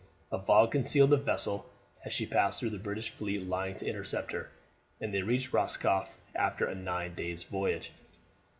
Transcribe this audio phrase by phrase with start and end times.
[0.31, 1.69] A fog concealed the vessel
[2.03, 4.49] as she passed through the British fleet lying to intercept her,
[4.99, 7.91] and they reached Roscoff after a nine days' voyage.